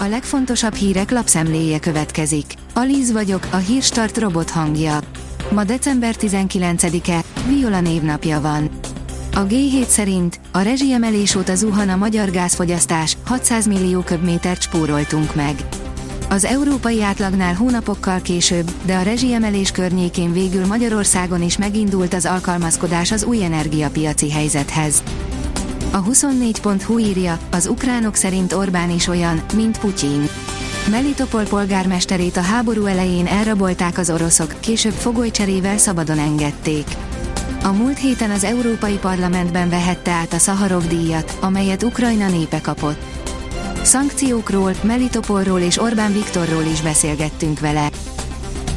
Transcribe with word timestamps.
A 0.00 0.06
legfontosabb 0.06 0.74
hírek 0.74 1.10
lapszemléje 1.10 1.78
következik. 1.78 2.54
Alíz 2.74 3.12
vagyok, 3.12 3.46
a 3.50 3.56
hírstart 3.56 4.18
robot 4.18 4.50
hangja. 4.50 4.98
Ma 5.52 5.64
december 5.64 6.14
19-e, 6.20 7.24
Viola 7.48 7.80
névnapja 7.80 8.40
van. 8.40 8.70
A 9.34 9.46
G7 9.46 9.86
szerint 9.86 10.40
a 10.52 10.60
rezsiemelés 10.60 11.34
óta 11.34 11.54
zuhan 11.54 11.88
a 11.88 11.96
magyar 11.96 12.30
gázfogyasztás, 12.30 13.16
600 13.26 13.66
millió 13.66 14.00
köbmétert 14.00 14.62
spóroltunk 14.62 15.34
meg. 15.34 15.54
Az 16.28 16.44
európai 16.44 17.02
átlagnál 17.02 17.54
hónapokkal 17.54 18.20
később, 18.20 18.70
de 18.84 18.96
a 18.96 19.02
rezsiemelés 19.02 19.70
környékén 19.70 20.32
végül 20.32 20.66
Magyarországon 20.66 21.42
is 21.42 21.58
megindult 21.58 22.14
az 22.14 22.26
alkalmazkodás 22.26 23.12
az 23.12 23.24
új 23.24 23.44
energiapiaci 23.44 24.30
helyzethez. 24.30 25.02
A 25.90 26.02
24.hu 26.02 26.98
írja, 26.98 27.38
az 27.50 27.66
ukránok 27.66 28.14
szerint 28.14 28.52
Orbán 28.52 28.90
is 28.90 29.06
olyan, 29.06 29.42
mint 29.54 29.78
Putyin. 29.78 30.28
Melitopol 30.90 31.42
polgármesterét 31.42 32.36
a 32.36 32.40
háború 32.40 32.86
elején 32.86 33.26
elrabolták 33.26 33.98
az 33.98 34.10
oroszok, 34.10 34.54
később 34.60 34.92
fogolycserével 34.92 35.78
szabadon 35.78 36.18
engedték. 36.18 36.86
A 37.62 37.72
múlt 37.72 37.98
héten 37.98 38.30
az 38.30 38.44
Európai 38.44 38.96
Parlamentben 38.96 39.68
vehette 39.68 40.10
át 40.10 40.32
a 40.32 40.38
Szaharov 40.38 40.86
díjat, 40.86 41.38
amelyet 41.40 41.82
Ukrajna 41.82 42.28
népe 42.28 42.60
kapott. 42.60 43.02
Szankciókról, 43.82 44.72
Melitopolról 44.82 45.60
és 45.60 45.80
Orbán 45.80 46.12
Viktorról 46.12 46.64
is 46.64 46.80
beszélgettünk 46.80 47.60
vele. 47.60 47.88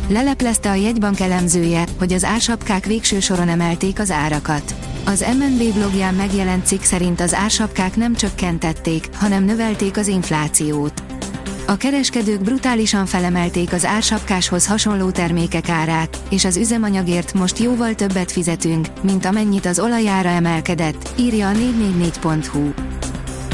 Leleplezte 0.07 0.69
a 0.69 0.73
jegybank 0.73 1.19
elemzője, 1.19 1.85
hogy 1.99 2.13
az 2.13 2.23
ársapkák 2.23 2.85
végső 2.85 3.19
soron 3.19 3.49
emelték 3.49 3.99
az 3.99 4.11
árakat. 4.11 4.90
Az 5.05 5.25
MNB 5.39 5.73
blogján 5.73 6.13
megjelent 6.13 6.65
cikk 6.65 6.81
szerint 6.81 7.21
az 7.21 7.33
ársapkák 7.33 7.95
nem 7.95 8.15
csökkentették, 8.15 9.07
hanem 9.15 9.43
növelték 9.43 9.97
az 9.97 10.07
inflációt. 10.07 11.03
A 11.67 11.75
kereskedők 11.75 12.41
brutálisan 12.41 13.05
felemelték 13.05 13.73
az 13.73 13.85
ársapkáshoz 13.85 14.67
hasonló 14.67 15.11
termékek 15.11 15.69
árát, 15.69 16.17
és 16.29 16.45
az 16.45 16.57
üzemanyagért 16.57 17.33
most 17.33 17.57
jóval 17.57 17.95
többet 17.95 18.31
fizetünk, 18.31 18.87
mint 19.01 19.25
amennyit 19.25 19.65
az 19.65 19.79
olajára 19.79 20.29
emelkedett, 20.29 21.09
írja 21.19 21.49
a 21.49 21.51
444.hu. 21.51 22.73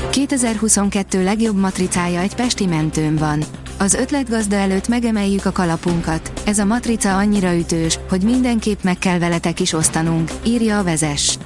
2022 0.09 1.23
legjobb 1.23 1.55
matricája 1.55 2.19
egy 2.19 2.35
pesti 2.35 2.65
mentőn 2.65 3.15
van. 3.15 3.43
Az 3.79 3.93
ötletgazda 3.93 4.55
előtt 4.55 4.87
megemeljük 4.87 5.45
a 5.45 5.51
kalapunkat, 5.51 6.31
ez 6.45 6.59
a 6.59 6.65
matrica 6.65 7.17
annyira 7.17 7.55
ütős, 7.55 7.99
hogy 8.09 8.21
mindenképp 8.21 8.83
meg 8.83 8.97
kell 8.97 9.19
veletek 9.19 9.59
is 9.59 9.73
osztanunk, 9.73 10.31
írja 10.43 10.77
a 10.77 10.83
vezes. 10.83 11.37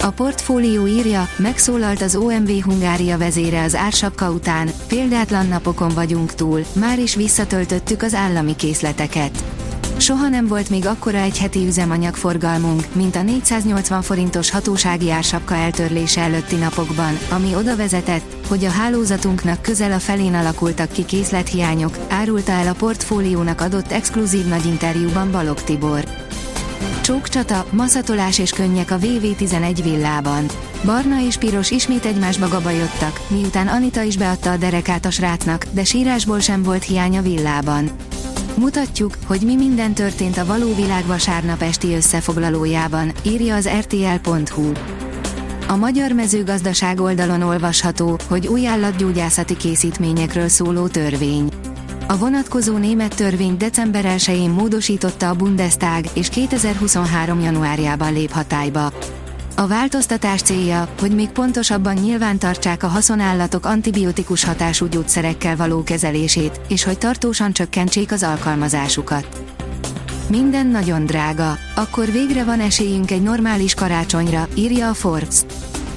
A 0.00 0.10
portfólió 0.10 0.86
írja, 0.86 1.28
megszólalt 1.36 2.02
az 2.02 2.16
OMV 2.16 2.50
Hungária 2.62 3.18
vezére 3.18 3.62
az 3.62 3.74
ársapka 3.74 4.30
után, 4.30 4.70
példátlan 4.88 5.46
napokon 5.46 5.88
vagyunk 5.88 6.34
túl, 6.34 6.64
már 6.72 6.98
is 6.98 7.14
visszatöltöttük 7.14 8.02
az 8.02 8.14
állami 8.14 8.56
készleteket. 8.56 9.44
Soha 10.00 10.28
nem 10.28 10.46
volt 10.46 10.70
még 10.70 10.86
akkora 10.86 11.18
egy 11.18 11.38
heti 11.38 11.66
üzemanyagforgalmunk, 11.66 12.94
mint 12.94 13.16
a 13.16 13.22
480 13.22 14.02
forintos 14.02 14.50
hatósági 14.50 15.10
ársapka 15.10 15.54
eltörlése 15.54 16.20
előtti 16.20 16.56
napokban, 16.56 17.18
ami 17.30 17.54
oda 17.54 17.76
vezetett, 17.76 18.46
hogy 18.48 18.64
a 18.64 18.70
hálózatunknak 18.70 19.62
közel 19.62 19.92
a 19.92 19.98
felén 19.98 20.34
alakultak 20.34 20.92
ki 20.92 21.04
készlethiányok, 21.04 21.98
árulta 22.08 22.52
el 22.52 22.68
a 22.68 22.72
portfóliónak 22.72 23.60
adott 23.60 23.90
exkluzív 23.90 24.46
nagy 24.46 24.66
interjúban 24.66 25.30
Balog 25.30 25.62
Tibor. 25.62 26.04
Csókcsata, 27.00 27.66
maszatolás 27.70 28.38
és 28.38 28.50
könnyek 28.50 28.90
a 28.90 28.98
VV11 28.98 29.80
villában. 29.82 30.46
Barna 30.84 31.20
és 31.26 31.36
Piros 31.36 31.70
ismét 31.70 32.04
egymásba 32.04 32.48
gabajodtak, 32.48 33.20
miután 33.28 33.68
Anita 33.68 34.02
is 34.02 34.16
beadta 34.16 34.50
a 34.50 34.56
derekát 34.56 35.04
a 35.04 35.10
srácnak, 35.10 35.66
de 35.70 35.84
sírásból 35.84 36.38
sem 36.38 36.62
volt 36.62 36.84
hiány 36.84 37.16
a 37.16 37.22
villában. 37.22 37.90
Mutatjuk, 38.60 39.14
hogy 39.26 39.40
mi 39.40 39.54
minden 39.54 39.94
történt 39.94 40.36
a 40.36 40.44
való 40.44 40.74
világ 40.74 41.06
vasárnap 41.06 41.62
esti 41.62 41.94
összefoglalójában, 41.94 43.12
írja 43.22 43.54
az 43.54 43.68
rtl.hu. 43.68 44.72
A 45.68 45.76
magyar 45.76 46.12
mezőgazdaság 46.12 47.00
oldalon 47.00 47.42
olvasható, 47.42 48.18
hogy 48.28 48.46
új 48.46 48.66
állatgyógyászati 48.66 49.56
készítményekről 49.56 50.48
szóló 50.48 50.86
törvény. 50.86 51.48
A 52.08 52.16
vonatkozó 52.16 52.76
német 52.76 53.16
törvény 53.16 53.56
december 53.56 54.04
1-én 54.18 54.50
módosította 54.50 55.28
a 55.28 55.34
Bundestag, 55.34 56.04
és 56.14 56.28
2023. 56.28 57.40
januárjában 57.40 58.12
lép 58.12 58.30
hatályba. 58.30 58.92
A 59.60 59.66
változtatás 59.66 60.42
célja, 60.42 60.88
hogy 61.00 61.14
még 61.14 61.28
pontosabban 61.28 61.94
nyilvántartsák 61.94 62.82
a 62.82 62.86
haszonállatok 62.86 63.66
antibiotikus 63.66 64.44
hatású 64.44 64.86
gyógyszerekkel 64.86 65.56
való 65.56 65.82
kezelését, 65.82 66.60
és 66.68 66.84
hogy 66.84 66.98
tartósan 66.98 67.52
csökkentsék 67.52 68.12
az 68.12 68.22
alkalmazásukat. 68.22 69.26
Minden 70.28 70.66
nagyon 70.66 71.06
drága, 71.06 71.56
akkor 71.74 72.12
végre 72.12 72.44
van 72.44 72.60
esélyünk 72.60 73.10
egy 73.10 73.22
normális 73.22 73.74
karácsonyra, 73.74 74.48
írja 74.54 74.88
a 74.88 74.94
Forbes. 74.94 75.40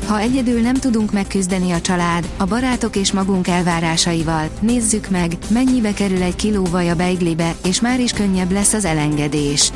Ha 0.07 0.19
egyedül 0.19 0.61
nem 0.61 0.75
tudunk 0.75 1.11
megküzdeni 1.11 1.71
a 1.71 1.81
család, 1.81 2.27
a 2.37 2.45
barátok 2.45 2.95
és 2.95 3.11
magunk 3.11 3.47
elvárásaival, 3.47 4.49
nézzük 4.59 5.09
meg, 5.09 5.37
mennyibe 5.47 5.93
kerül 5.93 6.21
egy 6.21 6.35
kiló 6.35 6.65
vaj 6.65 6.89
a 6.89 6.95
beiglibe, 6.95 7.55
és 7.65 7.81
már 7.81 7.99
is 7.99 8.11
könnyebb 8.11 8.51
lesz 8.51 8.73
az 8.73 8.85
elengedés. 8.85 9.71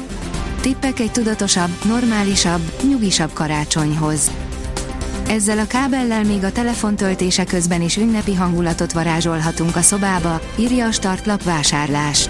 Tippek 0.67 0.99
egy 0.99 1.11
tudatosabb, 1.11 1.69
normálisabb, 1.83 2.61
nyugisabb 2.89 3.33
karácsonyhoz. 3.33 4.31
Ezzel 5.27 5.59
a 5.59 5.67
kábellel 5.67 6.23
még 6.23 6.43
a 6.43 6.51
telefon 6.51 6.95
töltése 6.95 7.43
közben 7.43 7.81
is 7.81 7.97
ünnepi 7.97 8.33
hangulatot 8.33 8.91
varázsolhatunk 8.91 9.75
a 9.75 9.81
szobába, 9.81 10.41
írja 10.59 10.85
a 10.85 10.91
startlap 10.91 11.43
vásárlás. 11.43 12.29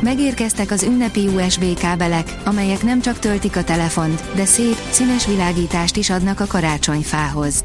Megérkeztek 0.00 0.70
az 0.70 0.82
ünnepi 0.82 1.26
USB 1.26 1.78
kábelek, 1.78 2.36
amelyek 2.44 2.82
nem 2.82 3.00
csak 3.00 3.18
töltik 3.18 3.56
a 3.56 3.64
telefont, 3.64 4.22
de 4.34 4.44
szép, 4.44 4.76
színes 4.90 5.26
világítást 5.26 5.96
is 5.96 6.10
adnak 6.10 6.40
a 6.40 6.46
karácsonyfához. 6.46 7.64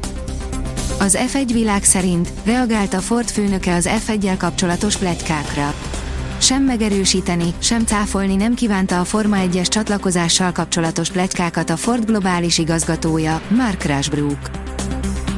Az 0.98 1.18
F1 1.32 1.50
világ 1.52 1.84
szerint 1.84 2.28
reagált 2.44 2.94
a 2.94 3.00
Ford 3.00 3.28
főnöke 3.28 3.74
az 3.74 3.88
F1-jel 4.06 4.36
kapcsolatos 4.38 4.96
pletykákra. 4.96 5.74
Sem 6.40 6.62
megerősíteni, 6.62 7.54
sem 7.58 7.84
cáfolni 7.84 8.36
nem 8.36 8.54
kívánta 8.54 9.00
a 9.00 9.04
Forma 9.04 9.36
1-es 9.40 9.68
csatlakozással 9.68 10.52
kapcsolatos 10.52 11.10
pletykákat 11.10 11.70
a 11.70 11.76
Ford 11.76 12.04
globális 12.04 12.58
igazgatója, 12.58 13.40
Mark 13.48 13.84
Rushbrook. 13.84 14.50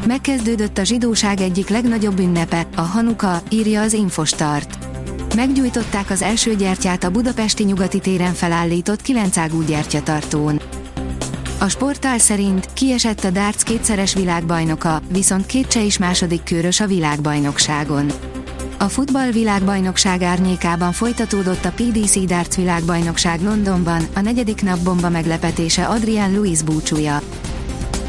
Megkezdődött 0.06 0.78
a 0.78 0.84
zsidóság 0.84 1.40
egyik 1.40 1.68
legnagyobb 1.68 2.18
ünnepe, 2.18 2.66
a 2.76 2.80
Hanuka, 2.80 3.42
írja 3.48 3.80
az 3.80 3.92
Infostart. 3.92 4.78
Meggyújtották 5.34 6.10
az 6.10 6.22
első 6.22 6.54
gyertyát 6.54 7.04
a 7.04 7.10
budapesti 7.10 7.64
nyugati 7.64 7.98
téren 7.98 8.34
felállított 8.34 9.02
kilencágú 9.02 9.62
gyertyatartón. 9.62 10.60
A 11.58 11.68
sportál 11.68 12.18
szerint 12.18 12.68
kiesett 12.72 13.24
a 13.24 13.30
darts 13.30 13.62
kétszeres 13.62 14.14
világbajnoka, 14.14 15.00
viszont 15.12 15.46
két 15.46 15.74
is 15.74 15.98
második 15.98 16.42
körös 16.42 16.80
a 16.80 16.86
világbajnokságon. 16.86 18.06
A 18.82 18.88
futball 18.88 19.30
világbajnokság 19.30 20.22
árnyékában 20.22 20.92
folytatódott 20.92 21.64
a 21.64 21.72
PDC 21.72 22.26
Darts 22.26 22.54
világbajnokság 22.54 23.42
Londonban, 23.42 24.02
a 24.14 24.20
negyedik 24.20 24.62
nap 24.62 24.78
bomba 24.78 25.08
meglepetése 25.08 25.84
Adrian 25.84 26.34
Luis 26.34 26.62
búcsúja. 26.62 27.20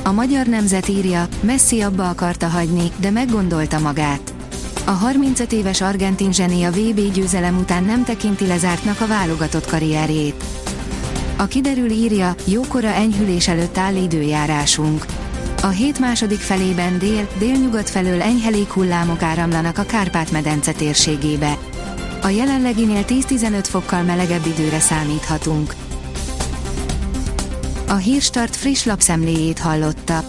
A 0.03 0.11
magyar 0.11 0.45
nemzet 0.45 0.88
írja, 0.88 1.28
Messi 1.41 1.81
abba 1.81 2.09
akarta 2.09 2.47
hagyni, 2.47 2.91
de 2.97 3.09
meggondolta 3.09 3.79
magát. 3.79 4.34
A 4.85 4.91
35 4.91 5.51
éves 5.51 5.81
argentin 5.81 6.31
zseni 6.31 6.63
a 6.63 6.72
VB 6.72 7.11
győzelem 7.13 7.57
után 7.57 7.84
nem 7.84 8.03
tekinti 8.03 8.47
lezártnak 8.47 9.01
a 9.01 9.07
válogatott 9.07 9.66
karrierjét. 9.66 10.44
A 11.38 11.45
kiderül 11.45 11.90
írja, 11.90 12.35
jókora 12.45 12.88
enyhülés 12.88 13.47
előtt 13.47 13.78
áll 13.78 13.95
időjárásunk. 13.95 15.05
A 15.63 15.69
hét 15.69 16.00
második 16.00 16.40
felében 16.40 16.97
dél, 16.97 17.28
délnyugat 17.38 17.90
felől 17.90 18.22
enyhe 18.22 18.51
hullámok 18.68 19.22
áramlanak 19.22 19.78
a 19.78 19.84
Kárpát-medence 19.84 20.72
térségébe. 20.72 21.58
A 22.22 22.28
jelenleginél 22.28 23.03
10-15 23.08 23.66
fokkal 23.70 24.03
melegebb 24.03 24.46
időre 24.46 24.79
számíthatunk. 24.79 25.76
A 27.88 27.96
Hírstart 27.96 28.55
friss 28.55 28.85
lapszemléjét 28.85 29.59
hallotta. 29.59 30.23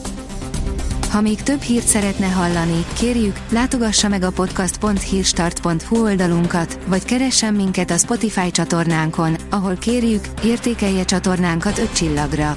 Ha 1.11 1.21
még 1.21 1.43
több 1.43 1.61
hírt 1.61 1.87
szeretne 1.87 2.27
hallani, 2.27 2.85
kérjük, 2.93 3.37
látogassa 3.51 4.09
meg 4.09 4.23
a 4.23 4.31
podcast.hírstart.hu 4.31 6.03
oldalunkat, 6.03 6.79
vagy 6.87 7.05
keressen 7.05 7.55
minket 7.55 7.91
a 7.91 7.97
Spotify 7.97 8.51
csatornánkon, 8.51 9.37
ahol 9.51 9.77
kérjük, 9.77 10.25
értékelje 10.45 11.05
csatornánkat 11.05 11.79
5 11.79 11.93
csillagra. 11.93 12.57